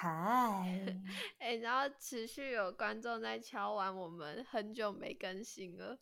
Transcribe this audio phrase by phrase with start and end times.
[0.00, 0.08] 嗨，
[1.40, 5.98] 哎、然后持续有观众在敲完，我们很久没更新了。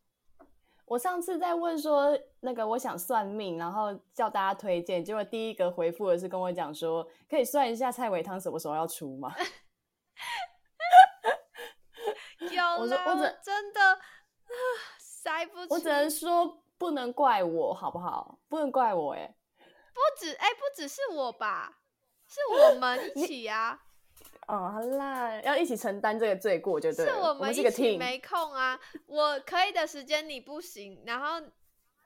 [0.85, 9.35] 我上次在问说那个我想算命，然后叫大家推荐，结果第一个回复的是跟我讲说，可以算一下蔡伟汤什么时候要出吗？
[12.39, 13.99] 有啦，我我说 我只真的啊
[14.99, 18.39] 塞不出，我只能说不能怪我，好不好？
[18.47, 19.35] 不能怪我、欸，
[19.95, 21.79] 不止哎、不只是我吧，
[22.27, 23.86] 是我们 一起啊，
[24.47, 27.13] 哦，好啦，要一起承担这个罪过就对了。
[27.13, 28.79] 是我我是个们一起没空啊。
[29.07, 31.51] 我可以的时间你不行，然后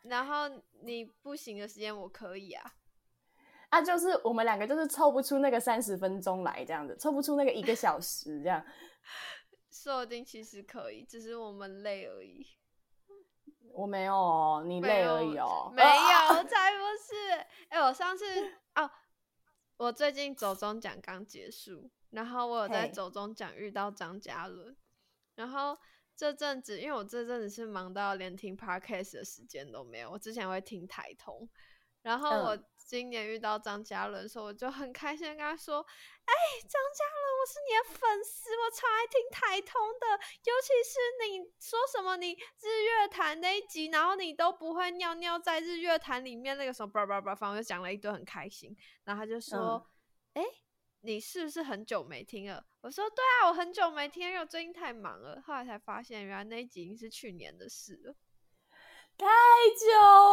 [0.02, 0.48] 然后
[0.82, 2.72] 你不行的时间我可以啊。
[3.68, 8.64] 啊，就是我们两个就是凑不出那个三十分钟来这样子，凑不出那个一个小时这样。
[9.70, 12.46] 说不定其实可以，只是我们累而已。
[13.72, 15.70] 我没有哦，你累而已哦。
[15.72, 17.46] 没有，才不是。
[17.68, 18.24] 哎、我上次
[18.74, 18.90] 哦，
[19.80, 24.76] 我最近走中奖刚结束，然后我有在走中奖遇到张嘉伦，
[25.36, 25.74] 然后
[26.14, 31.48] 这阵子，因为我这阵子是忙到连听 podcast 的时间都没有，我之前会听台通，
[32.02, 35.80] 然后我嗯今年遇到张嘉伦的时候，我就很开心跟他说
[36.26, 40.06] ：“哎、张嘉伦，我是你的粉丝，我超爱听台通的，
[40.44, 40.98] 尤其是
[41.28, 48.76] 你说什么你日月潭那一集，然后你都不会尿尿在日月潭里面那个时候叭叭叭，反正我就讲了一堆很开心。
[49.04, 49.86] 然后他就说
[50.34, 50.42] ：“哎、
[51.02, 58.16] 你是不是很久没听了？”我说：“对啊，我很久没听，因为我最近太忙了。”后来才发现，原来那一集已经是去年的事了。
[59.20, 59.26] 太
[59.78, 59.86] 久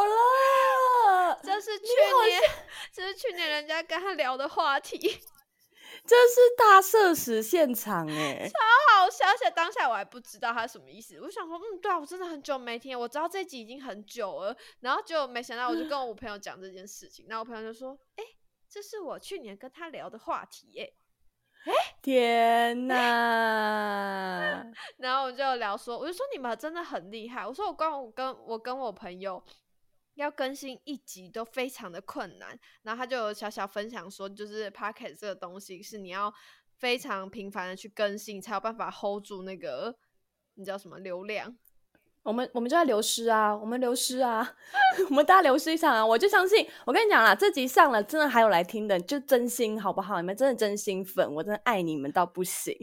[0.06, 1.86] 了，这是去
[2.26, 2.42] 年，
[2.94, 4.98] 这是去年人家跟他聊的话题，
[6.08, 8.50] 这是大社死现场哎、
[8.96, 9.28] 好笑。
[9.28, 18.24] 而且当下我还不知道他什么意思，我想说，嗯，对啊，我真的很久没听，我知道这集已经很久了，然后结果没想到，我就跟我朋友讲这件事情，然后我朋友就说，哎、
[18.70, 20.94] 这是我去年跟他聊的话题耶。
[22.08, 24.64] 天 哪！
[24.96, 27.46] 然后我就聊说，我就说你们真的很厉害。
[27.46, 29.44] 我说我光我跟我跟我朋友
[30.14, 32.58] 要更新一集都非常的困难。
[32.84, 36.34] 然后他就有小小分享说，就是 p o c k e t 这个东西是你要
[36.78, 39.94] 非常频繁的去更新，才有办法 hold 住那个
[40.54, 41.58] 你知道什么流量。
[42.28, 44.54] 我们我们就在流失啊，我们流失啊，
[45.10, 46.06] 我们大家流失一场啊！
[46.06, 50.20] 我就相信，我跟你讲啦，这集上了，真的还有来听的，就真心好不好？
[50.20, 52.76] 你们真的真心粉，我真的爱你们到不行。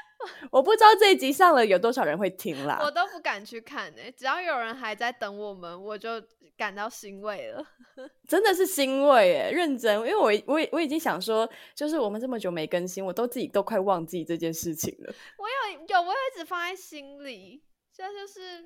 [0.52, 2.78] 我不知道这一集上了有多少人会听啦。
[2.82, 6.22] 我都不敢去看呢、只要有人还在等我们，我就
[6.58, 7.64] 感到欣慰了。
[8.28, 18.64] 真的是欣慰耶，认真，因为我我我已经想说，就是我们这么久没更新，我都自己都快忘记这件事情了，我有有，我有一直放在心里，这就是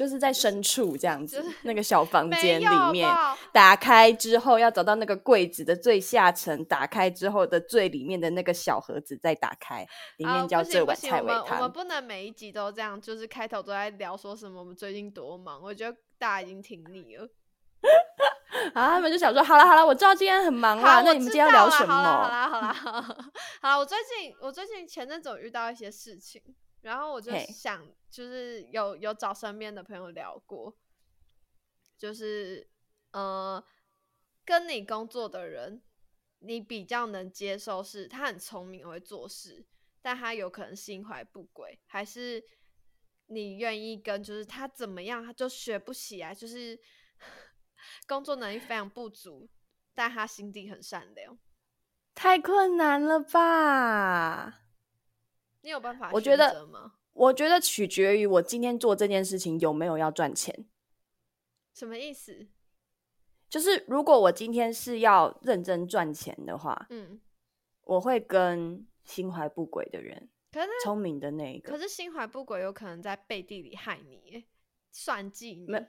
[0.00, 3.06] 就是在深处这样子，就是那个小房间里面，
[3.52, 11.70] 打开之后要找到那个柜子的最下层，打开之后的最里面的那个小盒子再打开，里啊面叫这碗菜尾我们我们。
[11.70, 17.28] 不能每一集都这样，就是开头都在聊说什么我们最近多忙，我觉得大家已经挺腻了。
[18.72, 21.92] 啊他们就想说，好了好了，我知道今天很忙啦，那你们今天要聊什么？
[21.92, 23.16] 好啦好啦好啦好啦，
[23.60, 26.40] 好啦我最近我最近前阵子有遇到一些事情，
[26.82, 30.76] 然后我就想，就是有有找身边的朋友聊过，
[31.98, 32.68] 就是
[33.12, 33.62] 呃，
[34.44, 35.82] 跟你工作的人，
[36.38, 39.66] 你比较能接受是他很聪明，会做事，
[40.00, 42.42] 但他有可能心怀不轨，还是
[43.26, 46.80] 你愿意跟就是他怎么样他就学不起来，就是
[48.08, 49.48] 工作能力非常不足，
[49.94, 51.38] 但他心地很善良。
[52.14, 54.62] 太困难了吧？
[55.62, 56.94] 你有办法我觉得吗？
[57.12, 60.66] 我觉得取决于我今天做这件事情有没有要赚钱。
[61.74, 62.48] 什么意思？
[63.48, 67.20] 就是如果我今天是要认真赚钱的话，嗯，
[67.82, 71.78] 我会跟心怀不轨的人，可是聪明的那一个可。
[71.78, 74.46] 是心怀不轨有可能在背地里害你，
[74.92, 75.66] 算计你。
[75.66, 75.84] 没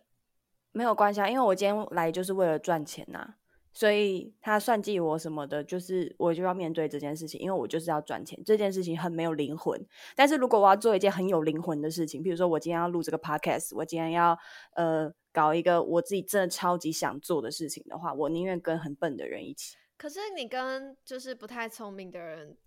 [0.71, 3.35] 没有关系啊，因为我今天来就是为了赚钱呐、
[3.73, 9.79] 所以他算计我什么的，就是我就要面对这件事情，因为我就是要赚钱，这件事情很没有灵魂。
[10.15, 14.38] 但是如果我要做一件很有灵魂的事情，比如说我今天要录这个 podcast，我今天要
[14.75, 19.77] 呃搞一个我自己真的超级想做的事情的话，我宁愿跟很笨的人一起。
[19.97, 22.57] 可是你跟就是不太聪明的人，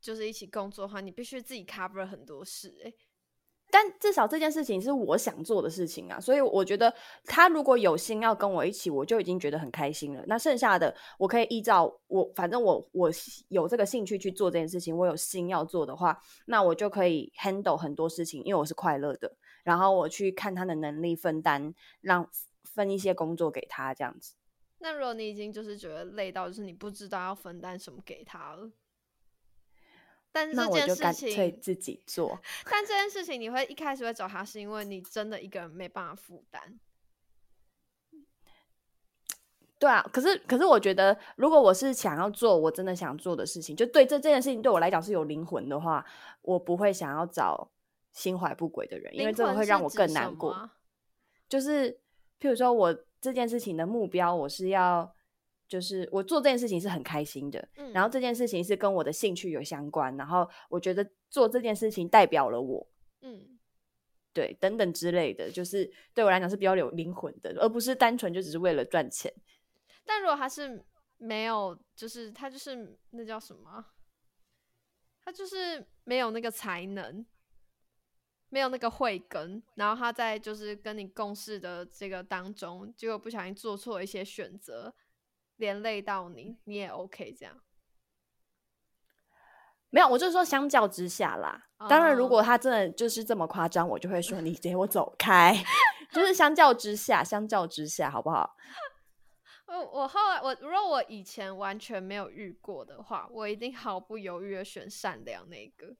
[0.00, 2.94] 就是一起工作的话，你必须自己 cover 很多事、欸。
[3.70, 6.92] 但至少这件事情是我想做的事情啊，所以我觉得
[7.24, 10.24] 他如果有心要跟我一起，我就已经觉得很开心了。
[10.26, 13.10] 那剩下的我可以依照我，反正我我
[13.48, 19.36] 有这个兴趣去做这件事情，我有心要做的话，那我就可以 handle 很多事情，因为我是快乐的。
[19.64, 22.30] 然后我去看他的能力分担，让
[22.62, 24.34] 分一些工作给他，这样子。
[24.78, 28.70] 那如果你已经就是觉得累到，就是你不知道要分担什么给他了，
[30.36, 32.38] 但是那我就干脆自己做。
[32.70, 36.78] 但这件事情你会一开始会找他，是因为你真的一个人没办法负担。
[39.78, 46.04] 对啊，可是可是我觉得，如果我是想要做我真的想做的事情，就对这这件事情对我来讲是有灵魂的话，
[46.42, 47.70] 我不会想要找
[48.12, 50.50] 心怀不轨的人，因为这个会让我更难过。
[50.50, 50.70] 啊
[51.48, 51.90] 就是
[52.40, 55.10] 譬如说我这件事情的目标，我是要
[55.68, 62.86] 就是我做这件事情是很开心的，嗯然后这件事情是跟我的兴趣有相关，然后我觉得做这件事情代表了我。
[63.22, 63.58] 嗯，
[64.32, 69.32] 对，等等之类的，就是对我来讲是比较有灵魂的，而不是单纯就只是为了赚钱。
[70.04, 70.84] 但如果他是
[71.18, 73.92] 没有，就是他就是那叫什么啊？
[75.24, 77.26] 他就是没有那个才能，
[78.50, 84.94] 没有那个慧根，然后他在就是跟你共事的这个当中，结果不小心做错一些选择，
[85.56, 87.60] 连累到你，你也 OK 这样。
[89.90, 91.68] 没有，我就是说相较之下啦。
[91.88, 95.54] 当然，如哦果他真的就是这么夸张，我就会说你给我走开。
[96.12, 98.56] 就是相较之下，相较之下，好不好？
[99.66, 105.96] 我我后来我如果我以前完全没有遇过的话，我一定毫不犹豫的选善良那个。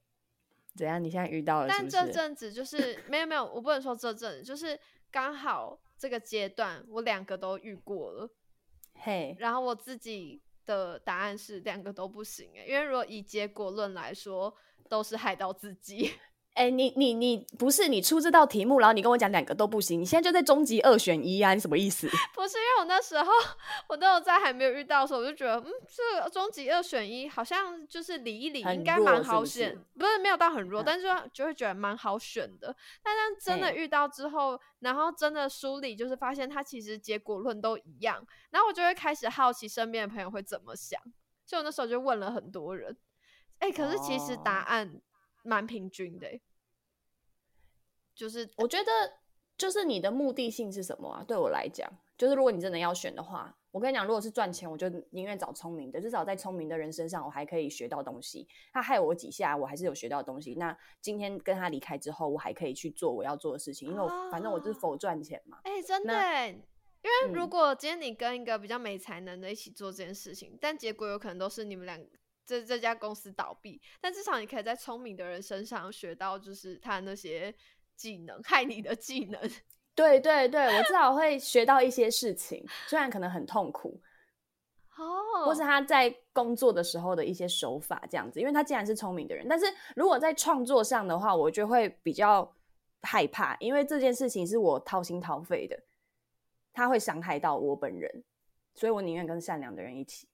[0.75, 1.03] 怎样？
[1.03, 1.89] 你现在遇到了是但？
[1.89, 4.79] 这阵子就是 没有没有，我不能说这阵子，就是
[5.11, 8.29] 刚好这个阶段我两个都遇过了，
[8.99, 14.53] 嘿，然后我自己的答案是两个都不行诶、因为如果以结果论来说，
[14.89, 16.11] 都是害到自己。
[16.57, 21.53] 哎、你你你不是你出这道题目，然后你跟我讲两个都不行，你现在就在终极二选一啊？
[21.53, 22.07] 你什么意思？
[22.33, 23.31] 不是因为我那时候
[23.87, 32.75] 我都有在还没有遇到的时候，我就觉得嗯，这个终极二选一好像就是理一理应该蛮弱是不好选，是不是没有到很弱，嗯但是就就会觉得蛮好选的。
[33.03, 40.99] 但当真的遇到之后，然后真的梳理，就是发现它其实结果论都一样，然后我就会开始好奇身边的朋友会怎么想，
[41.45, 42.97] 所以我那时候就问了很多人，
[43.59, 45.01] 哎、可是其实答哦案
[45.43, 46.41] 蛮平均的欸、
[48.17, 48.91] 就是我觉得
[49.57, 51.23] 就是你的目的性是什么啊？
[51.25, 51.87] 对我来讲，
[52.17, 58.47] 就是如果你真的要选的话，我跟你讲，如果是赚钱，我就宁愿找聪明的，至少在聪明的人身上，我还可以学到东西。
[58.73, 60.55] 他害我几下，我还是有学到东西。
[60.55, 65.59] 那今天跟他离开之后，我还可以去做我要做的事情，因为我反正我就是哦否赚钱嘛。
[65.63, 66.13] 哎、真的
[67.03, 71.99] 因为如嗯果今天你跟一个比较没才能的一起做这件事情，但结果有可能都是你们两
[72.45, 77.53] 这这家公司倒闭，但至少你可以在聪明的人身上学到，就是他那些
[77.97, 79.41] 技能，害你的技能。
[79.93, 83.99] 对对对，我至少会学到一些事情，虽然可能很痛苦，
[84.95, 89.65] 哦，或是他在工作的时候的一些手法这样子，因为他既然是聪明的人，但是
[89.95, 92.55] 如果在创作上的话，我就会比较
[93.01, 95.81] 害怕，因为这件事情是我掏心掏肺的，
[96.73, 98.23] 他会伤害到我本人，
[98.75, 100.29] 所以我宁愿跟善良的人一起。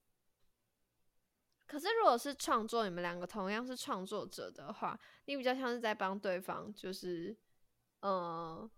[1.66, 7.36] 可是如果是创作，你们两个同样是创作者的话，你比较像是在帮对方，就是
[8.04, 8.70] 呃，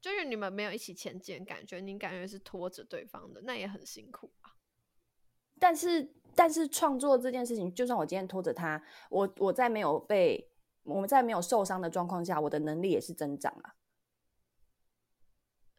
[0.00, 4.56] 就是你们没有一起前进感觉，你感觉是拖着对方的，那也很辛苦啊？
[5.60, 10.50] 但是，但是创作这件事情，就算我今天拖着他，我我在没有被
[10.82, 13.76] 我们在没有受伤的状况下，我的能力也是增长啊。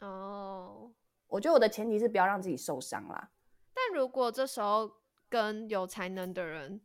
[0.08, 0.94] 哦，
[1.26, 3.32] 我觉得我的前提是不要让自己受伤啦。
[3.74, 6.82] 但如果这时候跟有才能的人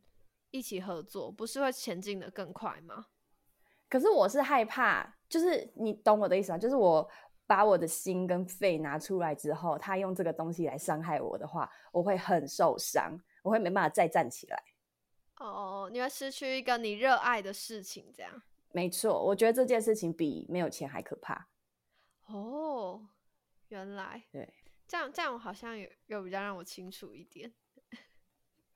[0.51, 3.09] 一起合作，不是会前进的更快吗？
[3.91, 6.57] 可是我是害怕，就是你懂我的意思吗？
[6.57, 7.07] 就是我
[7.47, 14.63] 把我的心跟肺拿出来之后，他用这个东西来伤害我的话，我会很受伤，我会没办法再站起来。
[15.39, 18.41] 哦，你会失去一个你热爱的事情，这样。
[18.73, 21.49] 没错，我觉得这件事情比没有钱还可怕。
[22.27, 23.09] 哦，
[23.69, 24.55] 原来对，
[24.87, 27.53] 这样，这样好像有有比较让我清楚一点。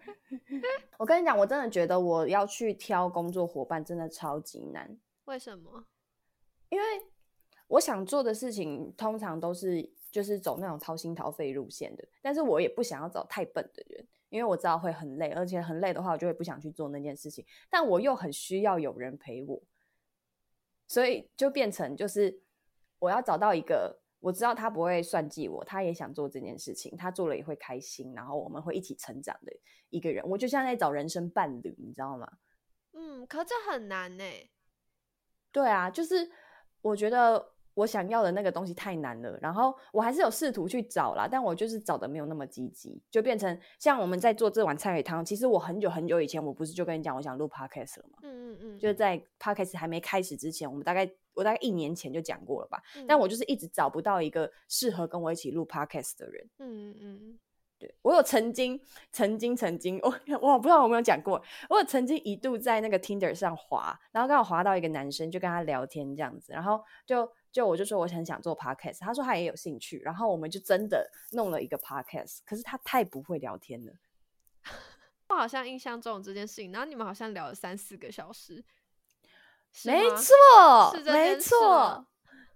[0.98, 5.86] 我跟你讲，我真的觉得我要去挑工作伙伴真的超级难，为什么？
[6.68, 6.84] 因为
[7.68, 17.44] 我想做的事情通常都是就是走那种掏心掏肺路线的，但是我也不想要找太笨的人，因为我知道会很累，而且很累的话，我就会不想去做那件事情。
[17.70, 19.62] 但我又很需要有人陪我，
[20.86, 22.40] 所以就变成就是
[22.98, 29.52] 我要找到一个我知道他不会算计我，他也想做这件事情，他做了也会开心，然后我们会一起成长的
[29.90, 30.24] 一个人。
[30.26, 32.26] 我就像在找人生伴侣，你知道吗？
[32.92, 34.24] 嗯，可这很难呢。
[35.52, 36.30] 对啊，就是
[36.80, 45.24] 我觉得我想要的那个东西太难了，然后我还是有试图去找啦，但我就是找的没有那么积极，就变成像我们在做这碗菜尾汤。
[45.24, 48.18] 其实我很久很久以前，我不是就跟你讲我想录 podcast 了吗？
[48.22, 52.80] 嗯嗯嗯，就是在 podcast 还没开始之前，我们大概我大概一年前就讲过了吧。
[52.96, 56.48] 嗯但我就是一直找不到一个适合跟我一起录 podcast 的人。
[56.58, 57.38] 嗯嗯嗯，
[57.84, 58.80] 对我有曾经，
[59.12, 60.08] 曾经，曾经，我
[60.40, 73.92] 我不知道我有没有讲过，我有曾经一度在那个 Tinder 上滑，然后刚好滑到一个男生，就跟他聊天这样子，然后就就我就说我很想做 podcast，他说他也有兴趣，然后我们就真的弄了一个 podcast，可是他太不会聊天了。
[75.28, 78.64] 我好像印象中有这件事情，然后你们好像聊了三四个小时，
[79.84, 82.06] 没错没错，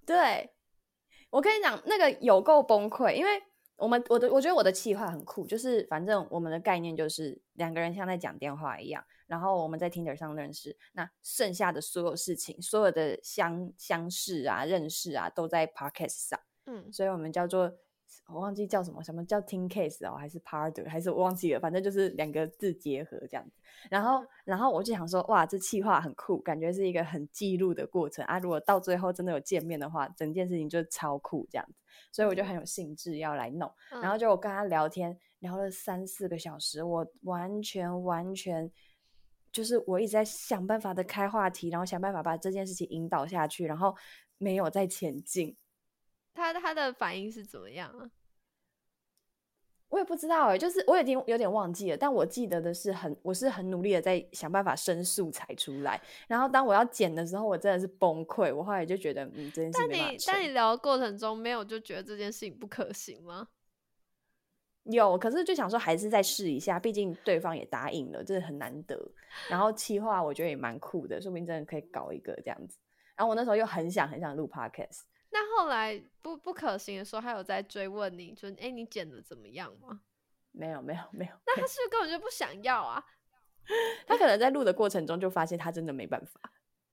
[0.06, 0.54] 对，
[1.30, 3.42] 我跟你讲，那个有够崩溃，因为
[3.78, 17.72] 我们我的我觉得我的企划很酷，就是反正我们的概念就是两个人像在讲电话一样，然后我们在 Tinder 上认识，那剩下的所有事情，所有的相相识啊、认识啊，都在 Podcast 上，嗯，所以我们叫做
[18.28, 23.52] 我忘记叫什么，什么叫 Team Case 哦，还是 Parder，还是我忘记了，反正就是两个字结合这样子。
[23.90, 28.38] 然后，然后我就想说，哇，这气话很酷，感觉是一个很记录的过程啊。
[28.38, 31.74] 如果到最后真的有见面的话，整件事情就超酷这样子，
[32.12, 33.72] 所以我就很有兴致要来弄。
[33.90, 38.70] 然后嗯就我跟他聊天，聊了三四个小时，我完全完全
[39.52, 43.94] 就是我一直在想办法的开话题，然后想办法把这件事情引导下去，然后
[44.38, 45.56] 没有在前进。
[46.52, 48.10] 他他的反应是怎么样啊？
[49.88, 55.98] 我也不知道哎、就是我已经有点忘记了，但我记得的是很，我是很努力的在想办法申诉才出来。
[56.26, 58.54] 然后当我要剪的时候，我真的是崩溃。
[58.54, 63.48] 我后来就觉得，嗯，这件事但你但你聊的过程中没有就觉得这件事情不可行吗？
[64.84, 69.10] 有，可是就想说还是再试一下，毕竟对方也答应了，这是很难得。
[69.48, 72.78] 然后企划我觉得也蛮酷的，说不定真的可以搞一个这样子。
[73.16, 80.00] 然后我那时候又很想很想录 podcast，那后来不不可行的时候，他有在追问你，就哎、诶你剪的怎么样吗？
[80.52, 83.04] 没有没有没有，那他 是不是根本就不想要啊？
[84.06, 86.40] 他可能在录的过程中就发现他真的没办法。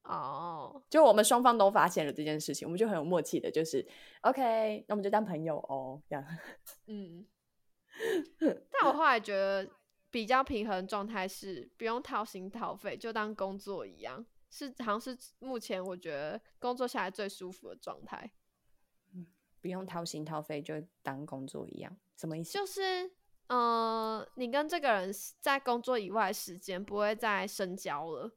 [0.04, 3.84] 哦，就我们双方都发现了这件事情，我们就很有默契的，就是
[4.22, 6.24] OK，那我们就当朋友哦，这样。
[6.88, 7.26] 嗯。
[8.72, 9.66] 但我后来觉得
[10.12, 14.26] 比较平衡状态是不用掏心掏肺，就当工作一样，
[14.58, 18.32] 是好像是目前我觉得工作下来最舒服的状态。
[19.14, 19.28] 嗯
[19.60, 22.54] 不用掏心掏肺，就当工作一样，什么意思？
[22.54, 23.12] 就是，
[23.48, 28.32] 呃，你跟这个人在工作以外的时间不会再深交了，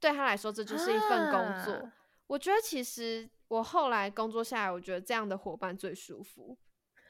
[0.00, 1.72] 对他来说这就是一份工作。
[1.84, 1.94] 啊
[2.28, 6.56] 我觉得其实我后来工作下来，我觉得这样的伙伴最舒服，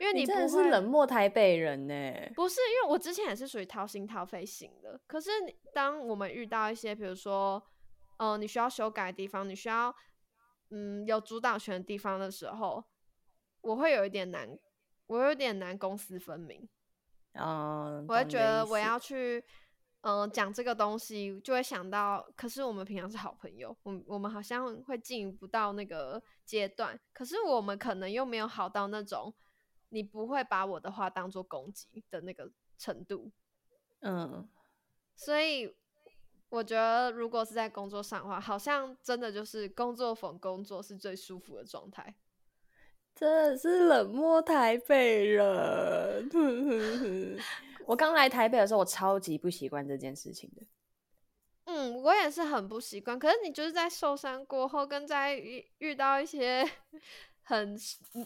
[0.01, 1.95] 因为你真的是冷漠台北人呢。
[2.35, 5.01] 不是，因为我之前也是属于掏心掏肺型的。
[5.07, 7.63] 可是你当我们遇到一些，比如说，
[8.19, 9.95] 呃，你需要修改的地方，你需要，
[10.71, 12.85] 嗯，有主导权的地方的时候，
[13.61, 14.57] 我会有一点难，
[15.07, 16.69] 我有点难公私分明。
[17.33, 19.45] 嗯，我会觉得我要去，
[20.03, 29.33] 嗯、讲这个东西，就会想到，可是我们平常是好朋友，我们我们好像会进不到那个阶段，可是我们可能又没有好到那种，
[29.91, 33.31] 你不会把我的话当做攻击的那个程度，
[34.01, 34.49] 嗯，
[35.17, 35.75] 所以
[36.49, 42.15] 我觉得如果是在工作上的话，好像真的就是工作逢工作是最舒服的状态。
[43.15, 46.31] 真的是冷漠台北人。
[47.85, 50.63] 我刚来台北的时候，我超级不习惯这件事情的。
[51.65, 53.19] 嗯，我也是很不习惯。
[53.19, 56.65] 可是你就是在受伤过后，跟在遇遇到一些
[57.49, 57.75] 很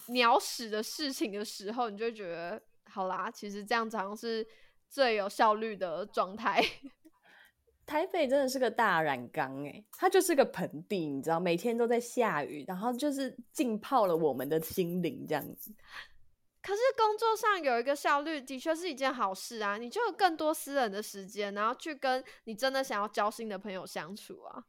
[0.08, 2.60] 鸟屎的事情的时候，你就会觉得，
[2.90, 4.44] 好啦，其实这样子好像是
[4.88, 6.60] 最有效率的状态。
[7.86, 15.72] 台北真的是个大染缸哎，它就是个盆地，你知道，每天都在下雨，然后就是浸泡了我们的心灵这样子。
[16.60, 19.76] 可是工作上有一个效率，的确是一件好事啊！
[19.76, 24.64] 你就有更多私人的时间，然后去跟你真的想要交心的朋友相处啊。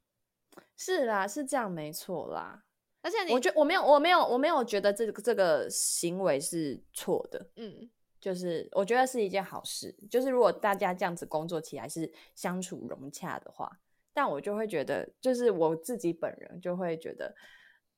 [0.75, 2.63] 是啦，是这样没错啦。
[3.03, 7.51] 而且你我觉我没有，我没有，我没有觉得这个这个行为是错的。
[7.57, 7.87] 嗯，
[8.19, 13.69] 就是我觉得是一件好事，就是如果大家这样子工作起来是相处融洽的话，
[14.13, 17.35] 但我就会觉得，就是我自己本人就会觉得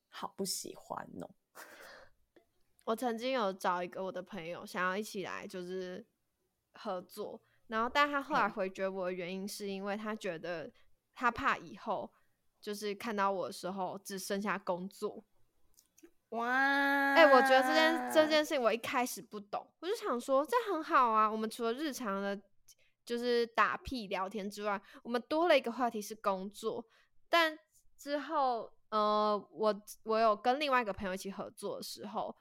[0.09, 1.29] 好不喜欢哦。
[2.85, 6.03] 我曾经有找一个我的朋友，想要一起来就是
[6.73, 10.71] 合作，然后但他后来回绝我的原因是因为他觉得
[11.13, 12.11] 他怕以后
[12.65, 15.23] 就是看到我的时候只剩下工作。
[16.29, 16.47] 哇，
[17.13, 22.41] 哎、我觉得这件这件事情我一开始不懂，我就想说这很好啊，我们除了日常的，
[23.05, 26.83] 就是打屁聊天之外，我们多了一个话题是工作。
[27.29, 27.55] 但
[27.95, 32.35] 之后，呃，我我有跟另外一个朋友一起合作的时候，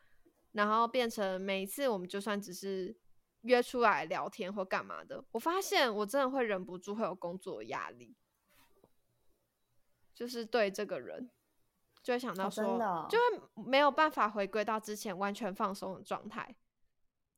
[0.53, 2.97] 然后变成每一次我们就算只是
[3.43, 8.17] 约出来聊天或干嘛的，我发现我真的会忍不住会有工作压力，
[10.15, 11.31] 就是对这个人。
[12.03, 16.55] 就会想到说，就会没有办法回归到之前完全放松的状态。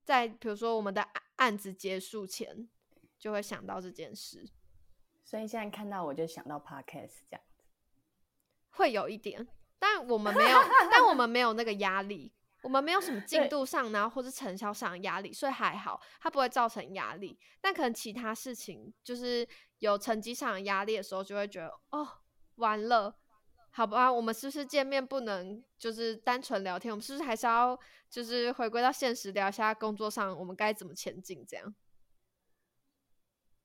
[0.03, 2.69] 在比如说我们的案案子结束前，
[3.17, 4.45] 就会想到这件事。
[5.23, 7.63] 所以现在看到我就想到 podcast 这样子，
[8.71, 9.47] 会有一点，
[9.79, 10.59] 但我们没有，
[10.91, 17.39] 但我们没有那个压力，我们没有什么进度上，然后或者成效上的压力，所以还好，它不会造成压力。
[17.61, 19.47] 但可能其他事情就是
[19.79, 22.09] 有成绩上的压力的时候，就会觉得哦，
[22.57, 23.17] 完了，
[23.71, 26.93] 好吧，我们是不是见面不能就是单纯聊天？
[26.93, 31.45] 我们是不是还是要就是回归到现实，聊一下工作上我们该怎么前进？
[31.47, 31.75] 这样。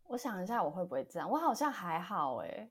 [0.04, 1.30] 我想一下，我会不会这样？
[1.30, 2.70] 我好像还好哎，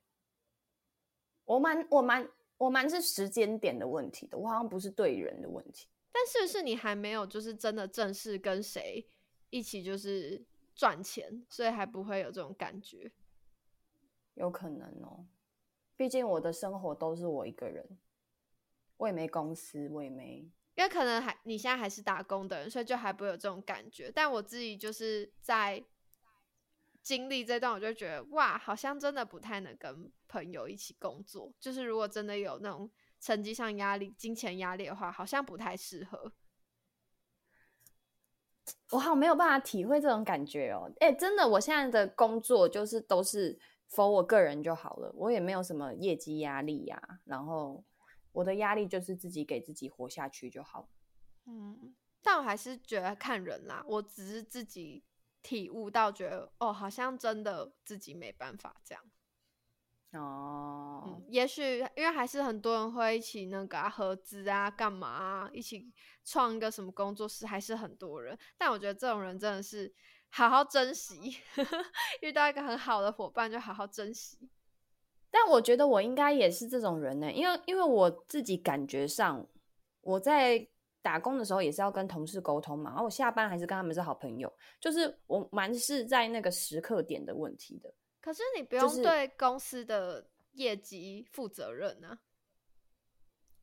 [1.47, 5.89] 我蛮我蛮我蛮是时间点的问题的，我好像不是对人的问题。
[6.12, 9.09] 但是不是你还没有就是真的正式跟谁
[9.49, 13.11] 一起就是赚钱，所以还不会有这种感觉？
[14.35, 15.27] 有可能哦，
[16.00, 17.87] 毕竟我的生活都是我一个人，
[18.97, 24.11] 我也没公司，我也没，因为可能还你现在还是打工的人，所以就还不会有这种感觉。
[24.11, 25.85] 但我自己就是在。
[27.02, 31.50] 经历这段，我就觉得哇，好像真的不太能跟朋友一起工作。
[31.59, 36.30] 就是如果真的有那种成绩上压力、金钱压力的话，好像不太适合。
[38.90, 40.92] 我好没有办法体会这种感觉哦。
[41.00, 43.59] 哎，真的，我现在的工作就是都是
[43.91, 47.21] for 我个人就好了，我也没有什么业绩压力呀。
[47.25, 47.85] 然后
[48.33, 50.89] 我的压力就是自己给自己活下去就好。
[51.47, 53.85] 嗯，但我还是觉得看人啦。
[53.87, 55.05] 我只是自己。
[55.43, 59.03] 体悟到，觉得哦，好像真的自己没办法这样。
[60.13, 65.91] 哦，嗯，也许因为还是很多人会一起那个合资啊，干嘛啊，一起
[66.23, 68.39] 创一个什么工作室，还是很多人。
[68.59, 69.91] 但我觉得这种人真的是
[70.31, 71.37] 好好珍惜，
[72.23, 74.39] 遇到一个很好的伙伴就好好珍惜。
[75.31, 79.47] 但我觉得我应该也是这种人呢，因为因为我自己感觉上
[80.01, 80.67] 我在。
[81.02, 87.91] 打工的时候也是要跟同事沟通嘛，然后我下班还是跟他们是好朋友，就是我蛮是在那个时刻点的问题的。
[88.21, 92.19] 可是你不用对公司的业绩负责任啊，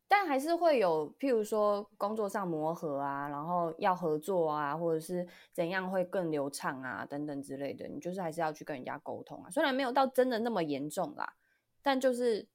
[0.07, 9.49] 但还是会有，譬如说工作上磨合啊，然后要合作啊，或者是怎样会更流畅啊，等等之类的，你就是还是要去跟人家沟通啊。
[9.49, 11.35] 虽然没有到真的那么严重啦，
[11.81, 12.47] 但就是。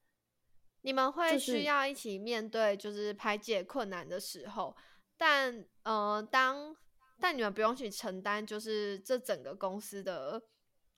[0.84, 4.76] 你们会需要一起面对，就是排解困难的时候，
[5.16, 6.74] 但呃，当
[7.20, 10.40] 但你们不用去承担，就是这整个公司的，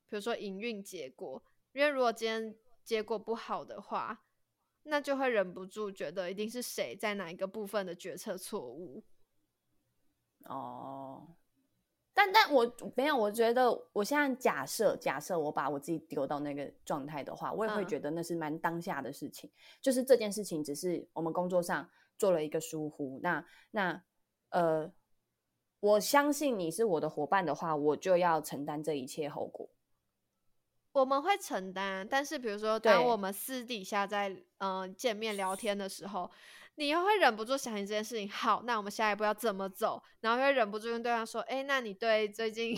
[0.08, 1.42] 比如说营运结果，
[1.74, 4.23] 因为如果今天结果不好的话，
[4.84, 9.02] 那就会忍不住觉得一定是谁在哪一个部分的决策错误。
[10.44, 11.36] 哦。
[12.16, 19.50] 但但我没有，我觉得我现在假设假设我把我自己丢到那个状态的话，我也会觉得那是蛮当下的事情。
[19.80, 24.00] 就是这件事情只是我们工作上做了一个疏忽，那那
[24.50, 24.92] 呃，
[25.80, 29.68] 我相信你是我的伙伴的话，我就要承担这一切后果。
[30.94, 36.30] 我们会承担，但是比如说当我们私底下在嗯见面聊天的时候。
[36.76, 40.02] 你又会忍不住想起这件事情，好，那我们下一步要怎么走？
[40.22, 42.76] 然后又忍不住跟对方说：“哎，那你对最近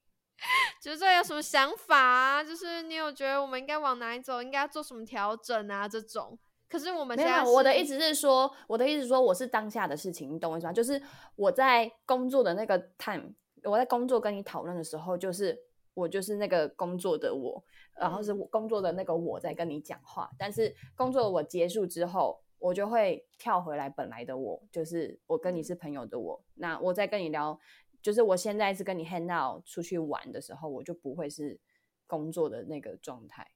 [0.80, 2.42] 就是这有什么想法啊？
[2.42, 4.40] 就是你有觉得我们应该往哪里走？
[4.40, 5.86] 应该要做什么调整啊？
[5.86, 6.38] 这种。
[6.66, 10.72] 可是我们现在，我的意思是说，我的意思是说，我是当下的事情，你懂我意思吗？
[10.72, 10.98] 就是
[11.34, 15.54] 我在工作的那个 time，我在工作跟你讨论的时候，就是
[15.96, 17.64] 我就是那个工作的我，
[17.98, 20.30] 然后是工作的那个我在跟你讲话。
[20.38, 22.40] 但是工作我结束之后。
[22.58, 26.42] 我就会跳回来本来的我，就是我跟你是朋友的我。
[26.54, 27.60] 那我在跟你聊，
[28.00, 31.60] 就是我现在是跟你 hang out 出去玩的时候，我就不会是
[32.06, 33.46] 工作的那个状态。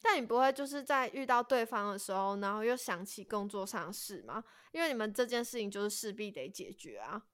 [0.00, 4.42] 但你不会就是在遇到对方的时候，然后又想起工作上的事吗？
[4.72, 7.26] 因为你们这件事情就是势必得解决啊。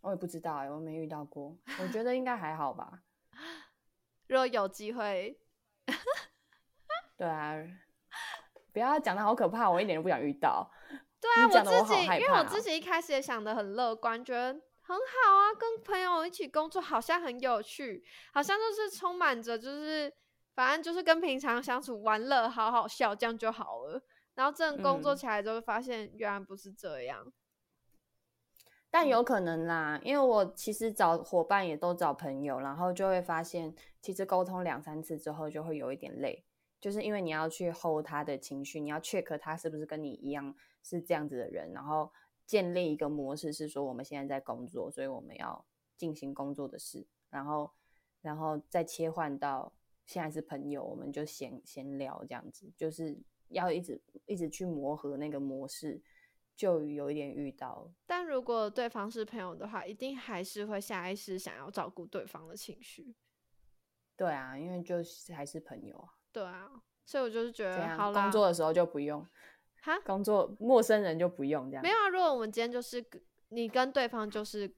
[0.00, 3.00] 我也不知道哎，我没遇到过，我觉得应该还好吧。
[4.28, 5.38] 如果有机会。
[7.16, 7.54] 对啊，
[8.72, 10.70] 不要讲的好可怕，我一点都不想遇到。
[11.20, 18.04] 对啊，我自己，因为我自己一开始也想的很乐观，觉得很好啊，跟朋友一起工作好像很有趣，
[18.34, 20.12] 好像就是充满着就是
[20.54, 24.00] 反正就是跟平常相处玩乐，好好笑这样就好了。
[24.34, 27.32] 然后真的工作起来之后，发现原来不是这样。
[28.90, 36.44] 但有可能啦，因为我其实找伙伴也都找朋友，然后就会发现，其实沟通两三次之后就会有一点累。
[36.78, 42.12] 就是因为你要去 hold 他的情绪，你要 check 他是不是跟你一样是这样子的人，然后
[42.46, 45.64] 建立一个模式，是说我们现在在工作，所以我们要
[45.96, 47.70] 进行工作的事，然后，
[48.20, 49.72] 然后再切换到
[50.04, 53.18] 现在是朋友，我们就闲闲聊这样子，就是
[53.48, 56.00] 要一直一直去磨合那个模式，
[56.56, 57.88] 就有一点遇到。
[58.06, 63.14] 但如果对方是朋友的话，一定还是会下意识想要照顾对方的情绪。
[64.16, 66.08] 对啊，因为就是还是朋友啊。
[66.32, 66.70] 对啊，
[67.04, 69.24] 所以我就是觉得，好啦工作的时候就不用，
[69.82, 71.82] 哈，工作陌生人就不用这样。
[71.82, 72.08] 没有啊。
[72.08, 73.04] 如果我们今天就是
[73.50, 74.74] 你跟对方就是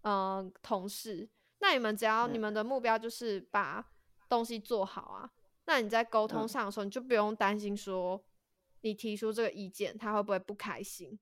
[0.00, 1.28] 呃同事，
[1.60, 3.86] 那你们只要你嗯们的目标就是把
[4.28, 5.30] 东西做好啊，
[5.66, 8.22] 那你在沟通嗯上的时候，你就不用担心说
[8.82, 11.18] 你提出这个意见他会不会不开心，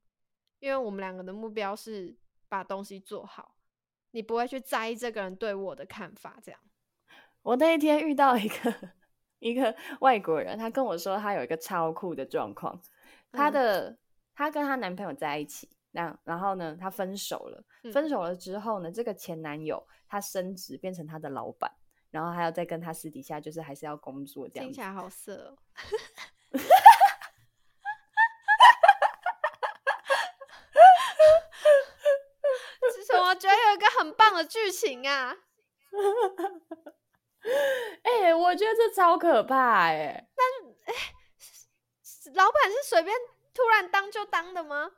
[0.59, 2.15] 因为我们两个的目标是
[2.49, 3.55] 把东西做好，
[4.11, 6.59] 你不会去在意这个人对我的看法，这样。
[7.43, 8.75] 我那一天遇到一个
[9.39, 12.79] 一个外国人，他跟我说他有一个超酷的状况，
[13.31, 13.97] 他嗯的
[14.33, 21.71] 她跟她男朋友在一起，那然后呢，他分手了，嗯分手了之后呢，这个前男友他升职变成他的老板，
[22.09, 24.81] 然后还要再跟他私底下就是还是要工作这样听起。
[24.81, 25.57] 来好色、 哦。
[32.93, 33.29] 是什么？
[33.29, 35.35] 我觉得有一个很棒的剧情啊！
[38.03, 40.27] 哎、我觉得这超可怕哎、
[42.33, 43.15] 老板是随便
[43.53, 44.91] 突然当就当的吗？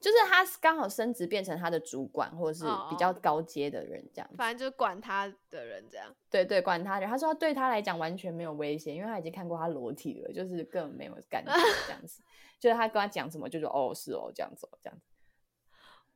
[0.00, 4.36] 就是他刚好升职变成他的主管或者是比较哦高阶的人这样子。
[4.36, 6.14] 反正就是管他的人这样。
[6.30, 7.08] 对对，管他的人。
[7.08, 11.50] 他说对他来讲完全没有威胁，因为他已经看过他裸体了，就是根本没有感觉
[11.86, 12.22] 这样子。
[12.60, 15.06] 就是他跟他讲什么，就说哦是哦这样子哦这样子。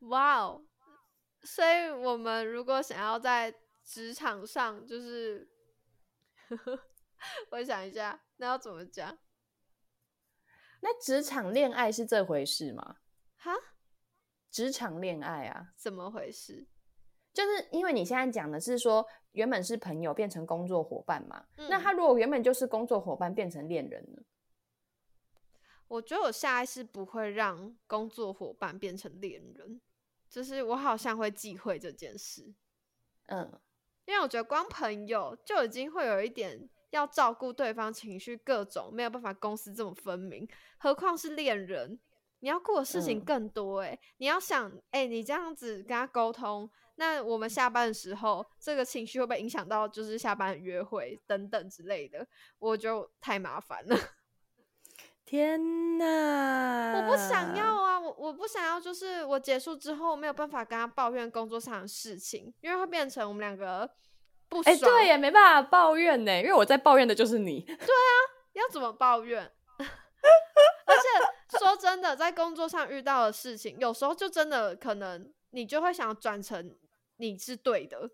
[0.00, 0.62] 哇哦！
[1.42, 5.48] 所以我们如果想要在职场上，就是
[7.50, 9.18] 我想一下，那要怎么讲？
[10.80, 12.96] 那职场恋爱是这回事吗？
[13.36, 13.52] 哈？
[14.50, 16.66] 职场恋爱啊，怎么回事？
[17.32, 24.22] 就是因为你现在讲的是说原本是朋友变成工作伙伴嘛，那嗯他如果原本就是工作伙伴变成恋人呢？
[25.86, 29.80] 我觉得我下意识不会让工作伙伴变成恋人，
[30.28, 32.52] 就是我好像会忌讳这件事，
[33.26, 33.60] 嗯，
[34.04, 41.98] 因为我觉得光朋友就已经会有一点要照顾对方情绪，各种没有办法公私这么分明，何况是恋人，
[42.40, 52.26] 你要顾的事情嗯更多诶、你要想，诶、你这样子跟他沟通，那我们下班的时候，这个情绪会不会影响到就是下班约会等等之类的？
[52.58, 53.96] 我就太麻烦了。
[55.28, 56.94] 天哪！
[56.96, 63.86] 我不想要啊，我我不想要，就是我结束之后没有办法跟他抱怨工作上的事情，因为会变成我们两个
[64.48, 64.90] 不哎、爽。
[64.90, 67.60] 对也，没办法抱怨呢，因为我在抱怨的就是你。
[67.60, 68.14] 对啊
[68.54, 69.42] 要怎么抱怨？
[69.76, 76.74] 而且说真的，在工作上遇到的事情，有时候就真的可能你就会想转成
[77.18, 78.08] 你是对的，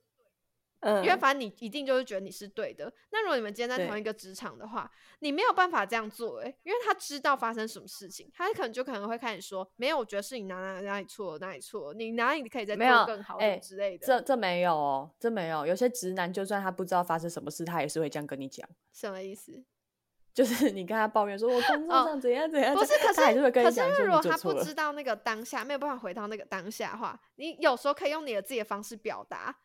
[0.85, 2.93] 嗯，因为反正你一定就是觉得你是对的。
[3.11, 14.07] 那如果你们今天在同一个职场的话，你没有办法这样做、欸，因为他知道发生什么事情，他可能就可能会开始说，没有，我觉得是你哪哪哪里错了，哪里错了，你哪里可以再没有做更好，之类的。
[14.07, 15.65] 这这没有哦，这没有。
[15.65, 18.69] 有些直男就算他不知道发生什么事，他也是会这样跟你讲。
[18.93, 19.65] 什么意思？
[20.35, 24.37] 就是你跟他抱怨说，我工作哦上怎样怎样，不是，可是他还是会跟可是你讲说如果他。
[24.37, 29.57] 不知道那个当下，没有办法回到那个当下的话，你有时候可以用你的自己的方式表达。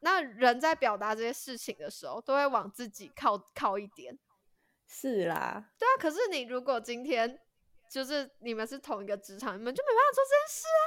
[0.00, 4.18] 那人在表达这些事情的时候，都会往自己靠靠一点。
[4.86, 7.40] 是啦，对啊，可是你如果今天
[7.88, 10.82] 就是你们是同一个职场，你们就没办法做这件事啊！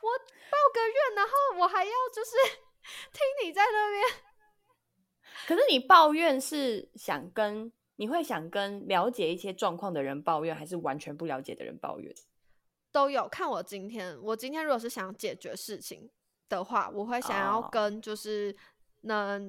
[0.00, 0.08] 我
[0.50, 2.30] 抱个怨，然后我还要就是
[3.12, 4.04] 听你在那边，
[5.46, 12.14] 可是你抱怨是想跟你会想跟了解一些状况的人抱怨，还是完全不了解的人抱怨？
[12.90, 16.10] 都有看我今天，我今天如果是想解决事情
[16.56, 18.54] 的话，我会想要哦跟就是
[19.02, 19.48] 能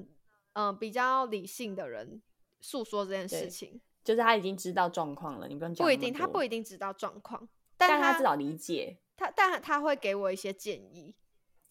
[0.54, 2.22] 嗯、呃比较理性的人
[2.60, 3.80] 诉说这件事情。
[4.02, 8.98] 就是他已经知道状况了，你不用讲不一定，他不一定知道状况，但他他至少理解。
[9.16, 11.14] 他但他会给我一些建议。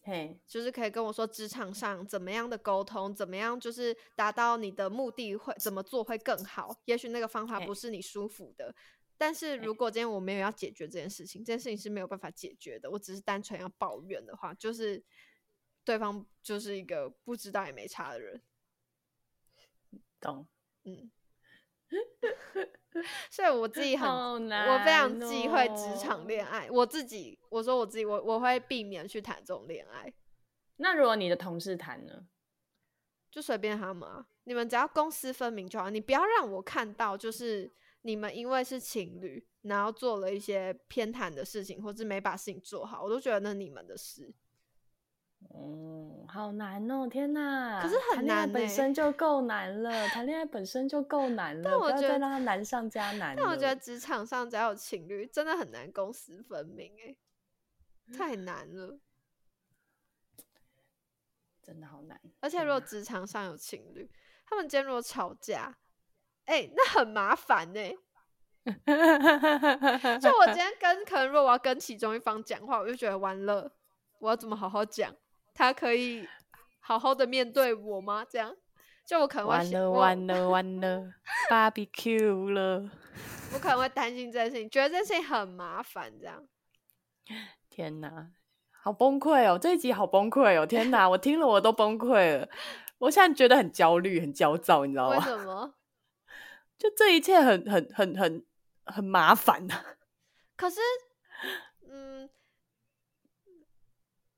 [0.01, 6.75] 嘿，就是可以跟我说职场上怎么样的沟通，怎么样就是达到你的目的会怎么做会更好。
[6.85, 8.73] 也许那个方法不是你舒服的，
[9.23, 15.01] 但是如果今天我没有要解决这件事情，这件事情是没有办法解决的，我只是单纯要抱怨的话，就是
[15.85, 18.41] 对方就是一个不知道也没差的人，
[20.19, 20.45] 懂。
[20.83, 21.09] 嗯。
[23.31, 26.69] 所以我自己很我非常忌讳职哦场恋爱。
[26.69, 30.13] 我自己，我说我自己，我我会避免去谈这种恋爱。
[30.75, 32.27] 那如果你的同事谈呢？
[33.31, 44.33] 就随便他们啊，你们只要公私分明就好，你不要让我看到就是你们因为是情侣，然后做了一些偏袒的事情，或是没把事情做好，我都觉得那你们的事。
[45.53, 47.05] 嗯，好难哦！
[47.05, 57.17] 天哪，可是很谈恋爱难欸本身就够 难了，谈恋爱本身就够难了，不要我觉得再让它难上加难 但我觉得了职场上只要有情侣，真的很难公私分明哎、
[58.17, 58.99] 太难了。
[61.61, 62.19] 真的好难。
[62.39, 64.09] 而且如果职场上有情侣，
[64.45, 65.77] 他们今天如果吵架，
[66.45, 67.79] 哎、那很麻烦呢、
[70.19, 73.71] 就我今天跟可能如果我要跟其中一方讲话，我就觉得完了，
[74.19, 75.13] 我要怎么好好讲？
[75.53, 76.27] 他可以
[76.79, 78.25] 好好的面对我吗？
[78.29, 78.55] 这样，
[79.05, 81.13] 就我可能会完了完了完了
[81.49, 82.89] ，barbecue 了！
[83.53, 86.43] 我可能会担心这件事情，觉得这件事情很麻烦，这样。
[87.69, 88.31] 天哪，
[88.81, 89.57] 好崩溃哦！
[89.57, 90.65] 这一集好崩溃哦！
[90.65, 92.49] 天哪，我听了我都崩溃了。
[92.97, 95.23] 我现在觉得很焦虑、很焦躁，你知道为吗？
[95.25, 95.73] 什么？
[96.77, 98.45] 就这一切很、很、很、很、
[98.85, 99.95] 很麻烦啊呐、
[100.57, 100.79] 可是，
[101.89, 102.29] 嗯，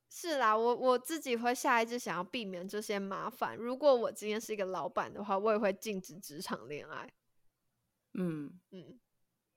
[0.08, 3.56] 是啦，我我自己会下意识想要避免这些麻烦。
[3.56, 7.12] 如果我今天是一个老板的话，我也会禁止职场恋爱。
[8.14, 8.98] 嗯，嗯，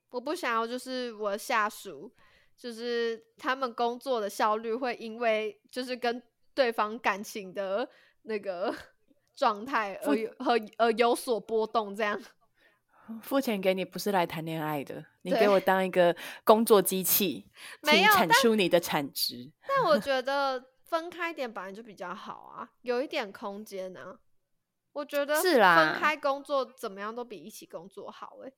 [0.09, 2.11] 我不想要就是我下属，
[2.57, 6.21] 就是他们工作的效率会因为就是跟
[6.53, 7.87] 对方感情的
[8.23, 8.75] 那个
[9.33, 12.19] 状态而有和而有所波动，这样。
[13.21, 17.49] 付钱给你不是来谈恋爱的，你对给我当一个工作机器，
[17.83, 19.51] 请没有产出你的产值。
[19.67, 24.19] 但我 觉得分开点本来就比较好啊，有一点空间啊。
[24.91, 28.51] 我觉得是啦分开工作怎么样都比一起工作好哎、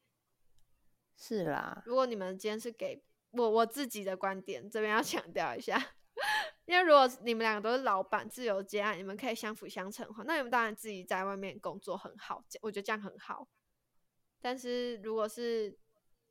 [1.15, 5.77] 是啦，如果你们今天是给我我自己的观点，这边要强调一下，
[6.65, 13.47] 因为如果你们两个都是老板、自由接案，你们可以相辅相成的话，那你们当然自己在外面工作很好，这我觉得这样很好。
[14.41, 15.77] 但是如果是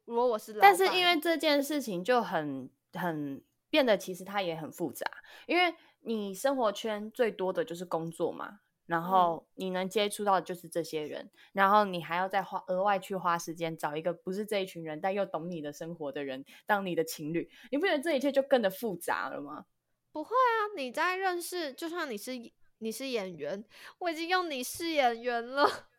[0.04, 5.06] 如果我是老，但是因为这件事情就很很变得，其实它也很复杂，
[5.46, 19.66] 因为你生活圈最多的就是工作嘛，然后你能接触到的就是这些人，然后你还要再花额外去花时间找一个不是这一群人，但又懂你的生活的人当你的情侣，你不觉得这一切就更的复杂了吗？
[20.10, 22.32] 不会啊，你在认识，就算你是
[22.78, 23.64] 你是演员，
[24.00, 25.89] 我已经用你是演员了。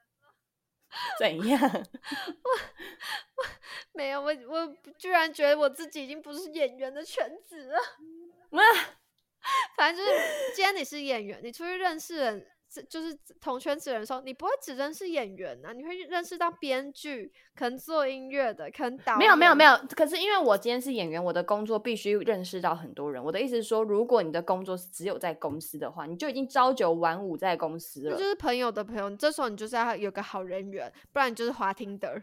[1.20, 1.60] 怎样？
[1.62, 2.52] 我
[3.38, 3.46] 我
[3.94, 7.80] 没有，我我居然觉得我自己已经不是演员的圈子了。
[9.76, 10.20] 反正就是，
[10.56, 12.46] 既然你是演员，你出去认识人，这
[12.88, 23.22] 就是同圈子人的时候，你不会只认识演员啊，你会认识到编剧，可能做音乐的，可能导没有没有没有，可是因为我今天是演员，我的工作必须认识到很多人。
[23.22, 28.24] 我的意思是说，如果你的工作是只有在公司的话，你就已经朝九晚五在公司了就。
[28.24, 32.22] 是朋友的朋友，这时候你就是要有个好人缘，不然你就是滑听的。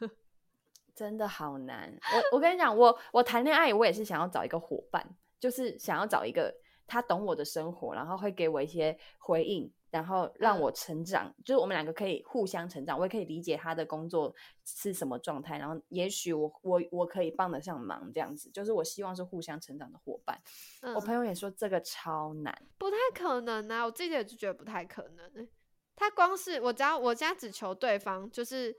[0.96, 1.96] 真的好难。
[2.12, 5.06] 我我跟你讲，我我谈恋爱，我也是想要找一个伙伴，
[5.38, 6.52] 就是想要找一个
[6.86, 20.40] 他懂我的生活，然后会给我一些回应，然后让嗯我成长，就是我们两个可以互相成长，我也可以理解他的工作是什么状态，然后也许我我我可以帮得上忙，这样子，就是我希望是互相成长的伙伴。
[20.82, 22.56] 嗯我朋友也说这个超难。
[22.78, 25.48] 不太可能啊，我自己也就觉得不太可能、欸。
[25.96, 28.76] 他光是我只要我现在只求对方，就是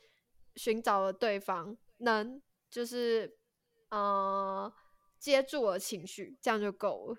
[0.55, 2.39] 寻找了对方能
[2.69, 3.37] 就是
[3.89, 4.71] 呃
[5.17, 7.17] 接住我的情绪，这样就够了。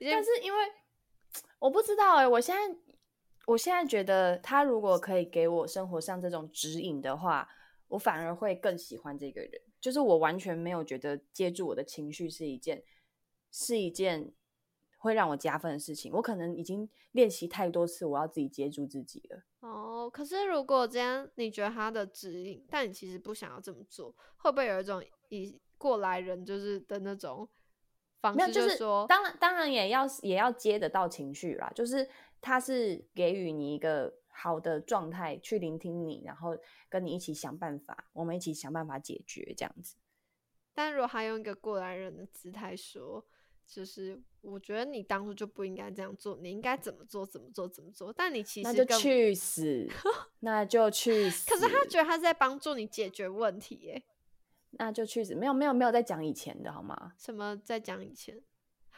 [0.00, 0.58] 但是因为
[1.58, 2.78] 我不知道哎、我现在
[3.46, 7.48] 我现在觉得他如果可以给我生活上这种指引的话，
[7.88, 9.50] 我反而会更喜欢这个人。
[9.80, 12.82] 就是我完全没有觉得接住我的情绪是一件
[13.50, 14.32] 是一件
[14.98, 16.12] 会让我加分的事情。
[16.12, 19.42] 我可能已经练习太多次，我要自己接住自己了。
[19.60, 27.48] 哦，可是如果今天你觉得他的指引，但你其实不想要这么做，会不会有一种以过来人就是的那种
[28.20, 32.08] 方没有，式，就是是说，当然当然也要也要接得到情绪啦，就是
[32.40, 36.56] 他是给予你一个好的状态去聆听你，然后
[36.88, 39.96] 跟你一起想办法，我们一起想办法解决这样子。
[40.74, 43.24] 但如果他用一个过来人的姿态说，
[43.66, 49.88] 就是我觉得你当初就不应该这样做，你应该怎么做怎么做怎么做，但你其那就实，去死，
[50.40, 51.46] 那就去死。
[51.50, 54.02] 可是他觉得他是在帮助你解决问题，耶？
[54.72, 57.12] 那就去死，没有没有没有在讲以前的好吗？
[57.16, 58.40] 什么在讲以前？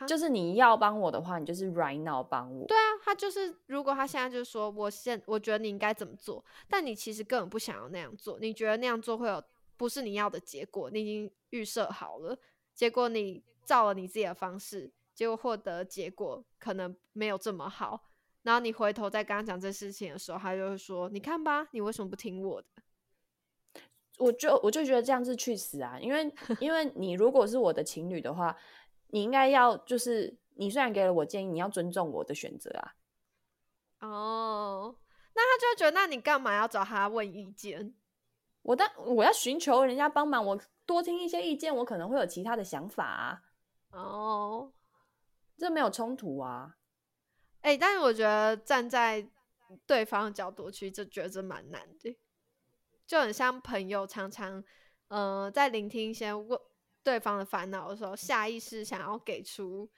[0.06, 2.66] 就是你要帮我的话，你就是 right now 帮我。
[2.66, 9.42] 对啊，他就是如果他现在就说我现我觉得你应该怎么做，但你其实根本不想要那样做，你觉得那样做会有
[9.76, 12.38] 不是你要的结果，你已经预设好了，
[12.74, 18.02] 结果你照了你自己的方式，结果获得结果可能没有这么好，
[18.42, 22.68] 然后你回头再跟他讲这事情的时候，他就会说：“你看吧，你为什么不听我的
[24.20, 25.98] 我就我就觉得这样是去死啊！
[25.98, 28.56] 因为 因为你如果是我的情侣的话，
[29.08, 32.94] 你应该要就是你虽然给了我建议，你要尊重我的选择啊。
[34.00, 34.94] 哦，
[35.34, 37.94] 那他就会觉得，那你干嘛要找他问意见？
[38.62, 43.42] 我当我要寻求人家帮忙，我多听一些意见，我可能会有其他的想法啊。
[43.90, 44.72] 哦，
[45.58, 46.76] 这没有冲突啊。
[47.62, 49.28] 哎、但是我觉得站在
[49.86, 52.18] 对方的角度去，就觉得这蛮难的，
[53.10, 54.62] 就很像朋友常常，
[55.08, 56.56] 呃，在聆听一些问
[57.02, 59.90] 对方的烦恼的时候，下意识想要给出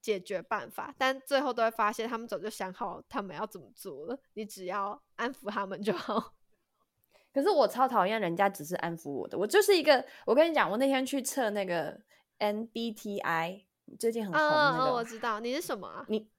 [0.00, 6.34] 解决办法，但最后都会发现他们早就想好他们要怎么做了，你只要安抚他们就好。
[7.34, 12.00] 可是我超讨厌人家只是安抚我的，我就是一个，我跟你讲，我那天去测那个
[12.38, 13.64] MBTI，
[13.98, 16.06] 最近很红嗯那个，嗯，我知道你是什么啊？
[16.06, 16.30] 你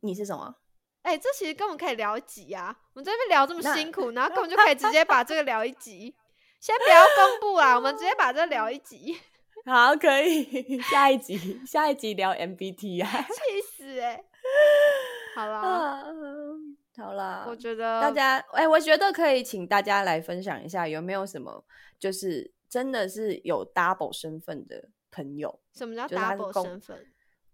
[0.00, 0.56] 你是什么？
[1.02, 2.74] 哎、这其实根本可以聊一集啊！
[2.94, 6.14] 我们这边聊这么辛苦，然后根本就可以直接把这个聊一集。
[6.60, 9.18] 先不要公布啊，我们直接把这聊一集，
[9.66, 13.04] 好，可以，下一集下一集聊 MBTI。
[13.04, 14.22] 气死哎、
[15.34, 16.04] 好啦，啊，
[16.96, 21.64] 好啦，我觉得大家，哎、我觉得可以请大家来分享一下，有没有什么
[21.98, 27.06] 就是真的是有 double 身份的朋友，什么叫 double 身份？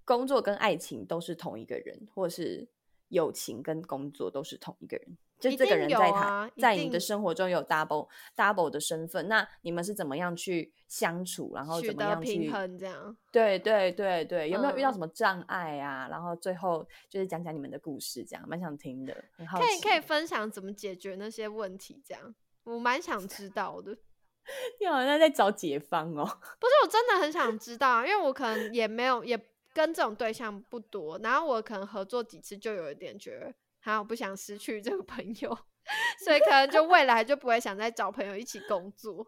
[0.04, 2.68] 工作跟爱情都是同一个人，或是
[3.08, 5.18] 友情跟工作都是同一个人。
[5.38, 13.16] 就这个人在他、啊在你的生活中有 double double 的身份，那你们是怎么样去相处，然后取怎么样去衡这样。
[13.30, 16.08] 对对对对，有没有遇到嗯什么障碍啊？
[16.10, 19.60] 然后最后就是讲讲你们的故事，这样蛮想听的，很好。
[19.60, 23.96] 可以可以分享怎么解决那些问题，这样我蛮想知道的。
[24.80, 26.24] 你好像在找解方哦。
[26.58, 29.38] 不是，我真的很想知道啊，因为我可能也没有也
[29.78, 35.56] 跟这种对象不多，然后我可能合作几次就有一点觉得，好，我不想失去这个朋友，
[36.24, 39.24] 所以可能就未来就不会想再找朋友一起工作。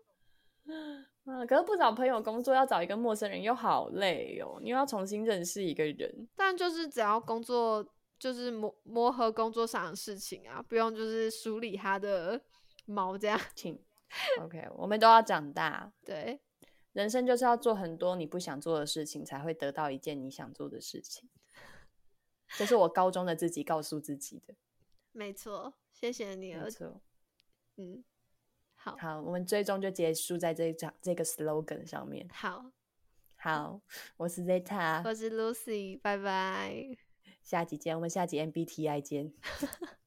[0.66, 6.28] 嗯，可是不找朋友工作，要找一个陌生人又好累哦，你又要重新认识一个人。
[6.34, 7.86] 但就是只要工作，
[8.18, 12.40] 就是磨磨合工作上的事情啊，不用就是梳理他的
[12.86, 13.40] 毛这样。
[13.54, 13.80] 请
[14.42, 16.40] ，OK，我们都要长大，对，
[16.92, 21.29] 人生就是要做很多你不想做的事情，才会得到一件你想做的事情。
[22.57, 24.55] 这是我高中的自己告诉自己的，
[25.12, 26.64] 没错，谢谢你了。
[26.64, 27.00] 没错。
[27.76, 28.05] 嗯，
[28.74, 32.29] 好，好，我们最终就结束在这一张这个 slogan 上面。
[32.33, 32.72] 好，
[33.37, 33.81] 好，
[34.16, 36.74] 我是 Zeta，我是 Lucy，拜拜。
[37.44, 39.33] 下集见，我们下集 MBTI 见。